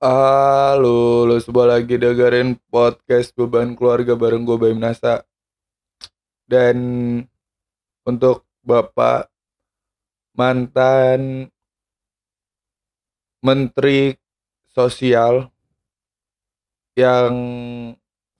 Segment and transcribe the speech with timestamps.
[0.00, 5.28] Halo, lu semua lagi dengerin podcast Beban Keluarga bareng gue Baim Nasa.
[6.48, 6.76] Dan
[8.08, 9.28] untuk Bapak
[10.32, 11.52] mantan
[13.44, 14.16] Menteri
[14.72, 15.52] Sosial
[16.96, 17.36] yang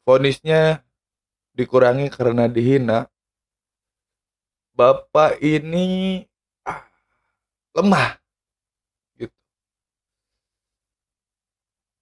[0.09, 0.81] vonisnya
[1.53, 3.05] dikurangi karena dihina.
[4.73, 6.25] Bapak ini
[6.65, 6.89] ah,
[7.77, 8.17] lemah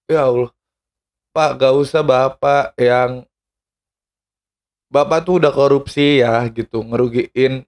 [0.09, 0.49] Ya Allah.
[1.29, 3.29] Pak, gak usah Bapak yang
[4.89, 7.61] Bapak tuh udah korupsi ya gitu, ngerugiin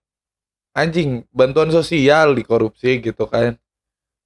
[0.73, 3.61] anjing bantuan sosial dikorupsi gitu kan.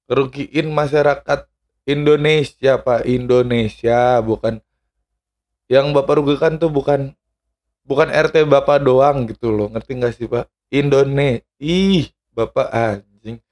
[0.08, 1.44] Ngerugiin masyarakat
[1.84, 3.04] Indonesia, Pak.
[3.04, 4.64] Indonesia bukan
[5.68, 7.12] yang Bapak rugikan tuh bukan
[7.84, 9.68] bukan RT Bapak doang gitu loh.
[9.68, 10.48] Ngerti gak sih, Pak?
[10.72, 11.44] Indonesia.
[11.60, 13.44] Ih, Bapak anjing.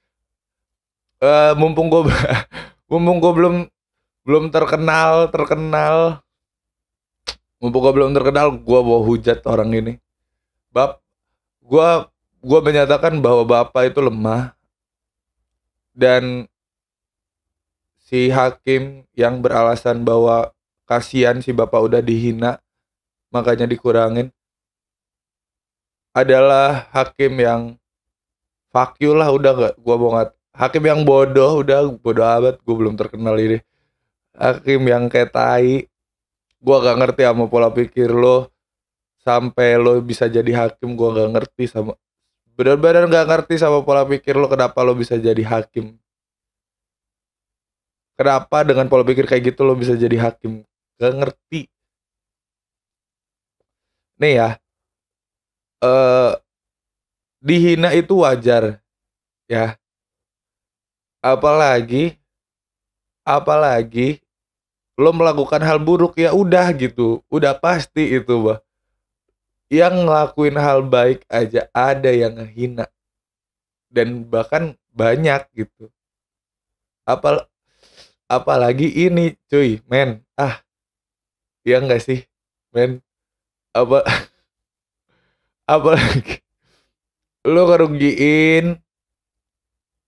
[1.21, 2.09] Uh, mumpung gue
[2.89, 3.55] mumpung gue belum
[4.25, 6.19] belum terkenal terkenal.
[7.61, 9.93] Mumpung gue belum terkenal gue bawa hujat orang ini.
[10.73, 10.99] Bab
[11.61, 11.89] gue
[12.41, 14.51] gue menyatakan bahwa bapak itu lemah.
[15.95, 16.49] Dan
[18.03, 20.51] si hakim yang beralasan bahwa
[20.85, 22.61] kasihan si bapak udah dihina
[23.33, 24.29] makanya dikurangin
[26.13, 27.61] adalah hakim yang
[28.69, 30.13] fuck lah udah gak gue mau
[30.53, 33.59] hakim yang bodoh udah bodoh amat gue belum terkenal ini
[34.39, 35.87] hakim yang kayak tai.
[36.61, 38.49] Gua gak ngerti sama pola pikir lo.
[39.21, 41.97] Sampai lo bisa jadi hakim gua gak ngerti sama
[42.55, 45.99] benar-benar gak ngerti sama pola pikir lo kenapa lo bisa jadi hakim.
[48.15, 50.63] Kenapa dengan pola pikir kayak gitu lo bisa jadi hakim?
[50.95, 51.67] Gak ngerti.
[54.15, 54.49] Nih ya.
[55.83, 56.33] Eh
[57.43, 58.79] dihina itu wajar
[59.51, 59.75] ya.
[61.19, 62.15] Apalagi
[63.27, 64.24] apalagi
[64.95, 67.19] lo melakukan hal buruk ya udah gitu.
[67.27, 68.59] Udah pasti itu bah
[69.67, 72.87] yang ngelakuin hal baik aja ada yang ngehina.
[73.91, 75.91] Dan bahkan banyak gitu.
[77.03, 77.43] Apal
[78.29, 79.81] apalagi ini cuy.
[79.89, 80.61] Men ah.
[81.65, 82.23] Ya enggak sih?
[82.69, 83.01] Men
[83.75, 84.05] apa
[85.75, 86.39] apalagi
[87.43, 88.79] lo ngerugiin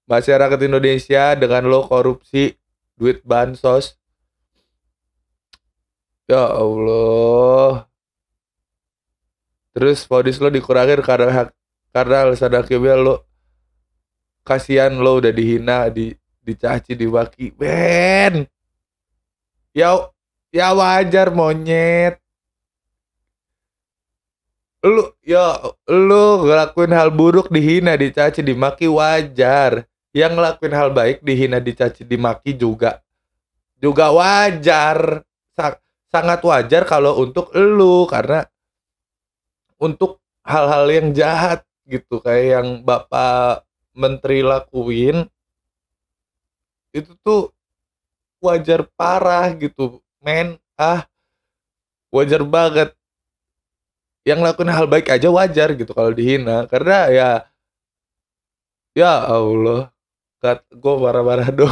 [0.08, 2.56] masyarakat Indonesia dengan lo korupsi
[2.96, 3.97] duit bansos
[6.28, 7.88] Ya Allah.
[9.72, 11.48] Terus vonis lo dikurangin karena hak
[11.96, 13.24] karena alasan hakimnya lo
[14.44, 16.12] kasihan lo udah dihina, di
[16.44, 17.56] dicaci, diwaki.
[17.56, 18.44] Ben.
[19.72, 19.96] Ya
[20.52, 22.20] ya wajar monyet.
[24.84, 29.88] Lu ya lu ngelakuin hal buruk dihina, dicaci, dimaki wajar.
[30.12, 33.00] Yang ngelakuin hal baik dihina, dicaci, dimaki juga
[33.78, 35.27] juga wajar
[36.12, 38.48] sangat wajar kalau untuk lu karena
[39.78, 43.64] untuk hal-hal yang jahat gitu kayak yang bapak
[43.96, 45.28] menteri lakuin
[46.96, 47.52] itu tuh
[48.42, 51.06] wajar parah gitu men ah
[52.14, 52.94] wajar banget.
[54.28, 57.30] Yang lakuin hal baik aja wajar gitu kalau dihina karena ya
[58.92, 59.88] ya Allah
[60.68, 61.72] gue marah-marah dong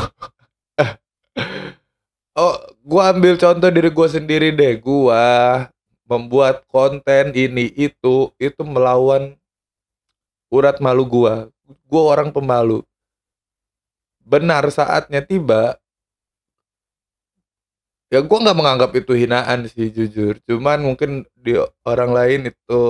[2.36, 4.76] Oh, gua ambil contoh diri gua sendiri deh.
[4.84, 5.24] Gua
[6.04, 9.40] membuat konten ini itu itu melawan
[10.52, 11.48] urat malu gua.
[11.88, 12.84] Gua orang pemalu.
[14.20, 15.80] Benar saatnya tiba.
[18.12, 20.36] Ya gua nggak menganggap itu hinaan sih jujur.
[20.44, 21.56] Cuman mungkin di
[21.88, 22.82] orang lain itu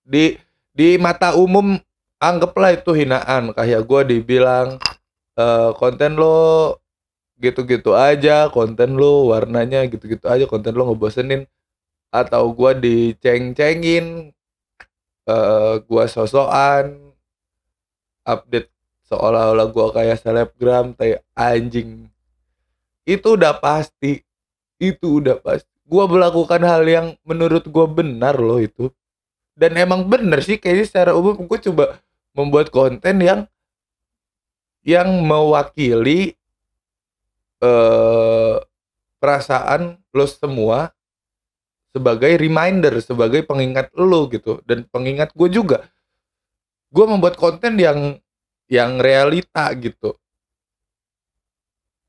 [0.00, 0.40] di
[0.72, 1.76] di mata umum
[2.24, 4.80] anggaplah itu hinaan kayak gua dibilang
[5.36, 5.44] e,
[5.76, 6.76] konten lo
[7.40, 11.46] gitu-gitu aja konten lu warnanya gitu-gitu aja konten lu ngebosenin.
[12.14, 14.30] Atau gua diceng-cengin
[15.26, 16.98] uh, gua sosokan
[18.22, 18.70] update
[19.10, 22.06] seolah-olah gua kayak selebgram kayak anjing.
[23.02, 24.22] Itu udah pasti
[24.78, 25.70] itu udah pasti.
[25.84, 28.94] Gua melakukan hal yang menurut gua benar loh itu.
[29.54, 32.02] Dan emang bener sih kayaknya secara umum gue coba
[32.34, 33.40] membuat konten yang
[34.82, 36.34] yang mewakili
[37.64, 38.56] eh,
[39.16, 40.92] perasaan lo semua
[41.94, 45.88] sebagai reminder, sebagai pengingat lo gitu dan pengingat gue juga.
[46.92, 48.18] Gue membuat konten yang
[48.68, 50.18] yang realita gitu.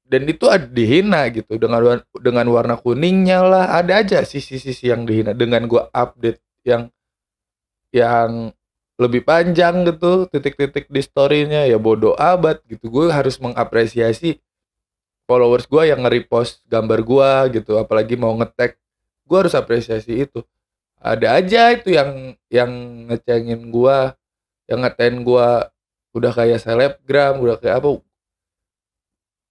[0.05, 5.33] Dan itu ada dihina gitu dengan dengan warna kuningnya lah ada aja sisi-sisi yang dihina
[5.33, 6.93] dengan gue update yang
[7.89, 8.53] yang
[9.01, 14.39] lebih panjang gitu titik-titik di storynya ya bodoh abat gitu gue harus mengapresiasi
[15.25, 18.77] followers gue yang nge-repost gambar gue gitu apalagi mau ngetek
[19.25, 20.45] gue harus apresiasi itu.
[21.01, 22.71] Ada aja itu yang yang
[23.11, 23.97] ngecengin gue
[24.65, 25.47] yang ngatain gue
[26.15, 28.01] udah kayak selebgram udah kayak apa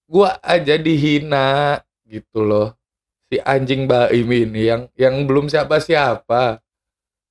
[0.04, 2.68] gue aja dihina gitu loh.
[3.30, 6.62] Si anjing baim ini yang yang belum siapa siapa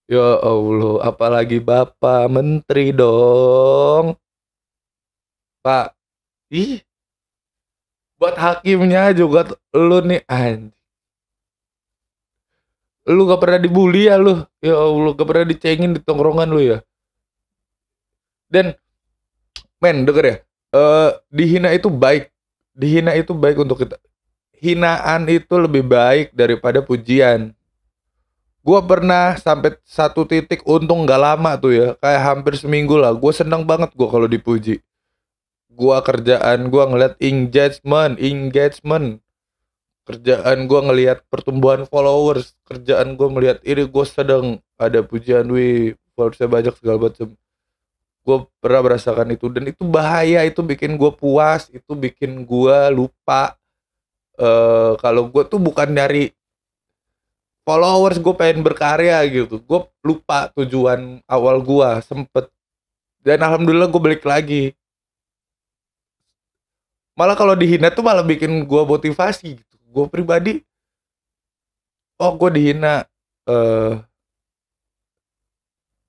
[0.07, 4.19] ya allah apalagi bapak menteri dong.
[5.63, 5.95] Pak
[6.51, 6.84] ih
[8.24, 10.72] buat hakimnya juga lu nih anjing
[13.04, 14.48] lu gak pernah dibully ya lu?
[14.64, 16.80] Ya Allah gak pernah dicengin di tongkrongan lu ya?
[18.48, 18.72] Dan
[19.84, 20.36] men denger ya
[20.72, 22.31] uh, dihina itu baik.
[22.72, 24.00] Dihina itu baik untuk kita.
[24.56, 27.52] Hinaan itu lebih baik daripada pujian.
[28.64, 33.12] Gua pernah sampai satu titik untung gak lama tuh ya kayak hampir seminggu lah.
[33.12, 34.80] Gue seneng banget gua kalau dipuji
[35.74, 39.20] gua kerjaan gua ngeliat engagement engagement.
[40.04, 46.48] Kerjaan gua ngelihat pertumbuhan followers kerjaan gua melihat ini gua sedang ada pujian wih followersnya
[46.50, 47.34] banyak segala macam
[48.24, 53.60] gue pernah merasakan itu dan itu bahaya itu bikin gue puas itu bikin gue lupa
[54.40, 56.31] uh, kalau gue tuh bukan dari
[57.64, 59.60] followers gue pengen berkarya gitu.
[59.64, 62.52] Gue lupa tujuan awal gue sempet.
[63.24, 64.76] Dan alhamdulillah gue balik lagi
[67.13, 69.75] malah kalau dihina tuh malah bikin gue motivasi gitu.
[69.94, 70.65] Gue pribadi
[72.18, 73.06] oh gue dihina
[73.45, 73.94] eh uh,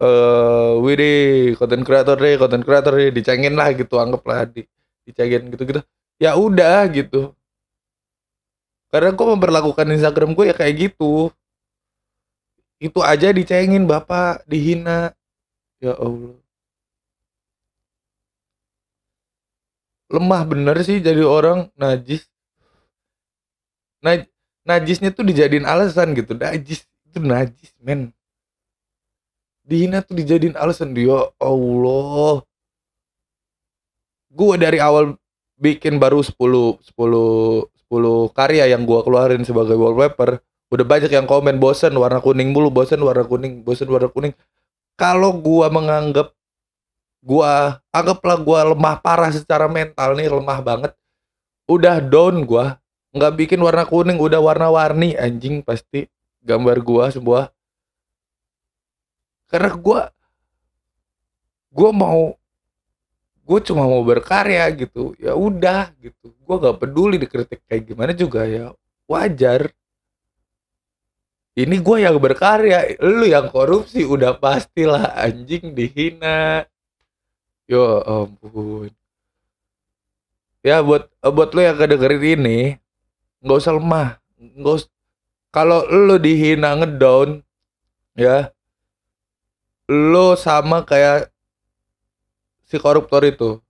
[0.00, 1.14] eh uh, Widi
[1.58, 4.62] konten kreator deh konten kreator deh dicengin lah gitu anggaplah di
[5.04, 5.80] dicengin gitu gitu
[6.22, 7.34] ya udah gitu.
[8.94, 11.34] Karena gue memperlakukan Instagram gue ya kayak gitu.
[12.78, 15.10] Itu aja dicengin bapak dihina.
[15.82, 16.43] Ya Allah
[20.14, 22.30] lemah bener sih jadi orang najis.
[24.04, 24.30] Naj
[24.62, 26.38] najisnya tuh dijadiin alasan gitu.
[26.38, 28.14] Najis itu najis men.
[29.66, 30.94] Dihina tuh dijadiin alasan.
[30.94, 32.46] Dia Allah.
[34.30, 35.18] Gue dari awal
[35.58, 40.42] bikin baru 10 10 10 karya yang gue keluarin sebagai wallpaper
[40.74, 44.34] udah banyak yang komen bosen warna kuning mulu bosen warna kuning bosen warna kuning.
[44.98, 46.34] Kalau gue menganggap
[47.24, 50.92] gua anggaplah gua lemah parah secara mental nih lemah banget.
[51.64, 52.76] Udah down gua
[53.16, 56.10] nggak bikin warna kuning udah warna-warni anjing pasti
[56.44, 57.44] gambar gua sebuah
[59.48, 60.00] karena gua
[61.72, 62.36] gua mau
[63.44, 66.32] gue cuma mau berkarya gitu ya udah gitu.
[66.44, 68.72] Gue gak peduli dikritik kayak gimana juga ya
[69.04, 69.68] wajar.
[71.54, 76.66] Ini gue yang berkarya lu yang korupsi udah pastilah anjing dihina
[77.64, 78.92] Ya ampun.
[80.64, 82.58] Ya buat buat lo yang kedengerin ini
[83.44, 84.90] nggak usah lemah, nggak usah.
[85.52, 87.44] Kalau lo dihina ngedown,
[88.16, 88.50] ya,
[89.88, 91.28] lo sama kayak
[92.64, 93.60] si koruptor itu.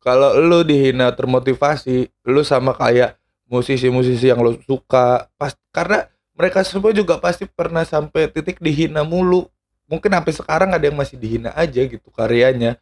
[0.00, 5.28] Kalau lo dihina termotivasi, lo sama kayak musisi-musisi yang lo suka.
[5.36, 9.48] Pas karena mereka semua juga pasti pernah sampai titik dihina mulu.
[9.88, 12.76] Mungkin sampai sekarang ada yang masih dihina aja gitu karyanya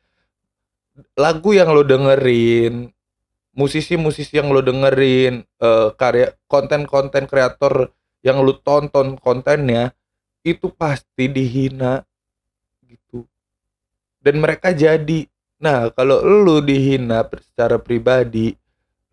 [1.16, 2.88] lagu yang lo dengerin
[3.56, 7.88] musisi-musisi yang lo dengerin uh, karya konten-konten kreator
[8.20, 9.96] yang lo tonton kontennya
[10.44, 12.04] itu pasti dihina
[12.84, 13.24] gitu.
[14.20, 15.26] Dan mereka jadi.
[15.56, 18.52] Nah kalau lo dihina secara pribadi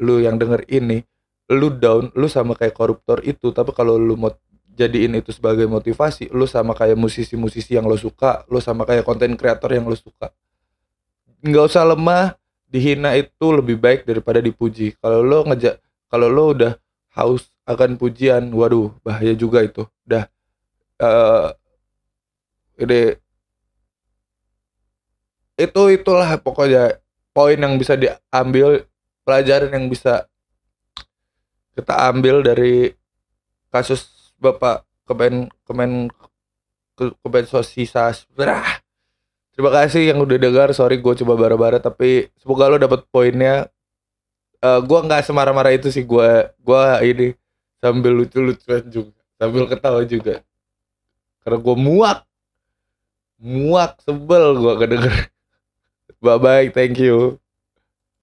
[0.04, 1.00] lo yang denger ini
[1.48, 3.56] lo down lo sama kayak koruptor itu.
[3.56, 4.32] Tapi kalau lo mau
[4.76, 9.38] jadiin itu sebagai motivasi lo sama kayak musisi-musisi yang lo suka lo sama kayak konten
[9.40, 10.34] kreator yang lo suka
[11.44, 12.40] nggak usah lemah
[12.72, 14.96] dihina itu lebih baik daripada dipuji.
[14.98, 16.74] Kalau lo ngejak kalau lo udah
[17.14, 19.84] haus akan pujian waduh bahaya juga itu.
[20.08, 20.26] Udah
[21.04, 21.54] uh,
[22.80, 23.20] ini
[25.54, 26.98] itu itulah pokoknya
[27.30, 28.90] poin yang bisa diambil
[29.22, 30.26] pelajaran yang bisa
[31.74, 32.94] kita ambil dari
[33.74, 36.10] kasus bapak kemen kemen
[36.98, 38.30] kemen sosialisasi
[39.54, 40.68] Terima kasih yang udah dengar.
[40.74, 43.70] Sorry gue coba bara-bara tapi semoga lo dapet poinnya.
[44.64, 46.02] Uh, gue nggak semarah-marah itu sih.
[46.02, 47.28] Gue gue ini
[47.78, 49.14] sambil lucu-lucuan juga.
[49.38, 50.42] Sambil ketawa juga.
[51.46, 52.20] Karena gue muak.
[53.38, 55.16] Muak sebel gue kedenger.
[56.24, 57.43] Bye bye thank you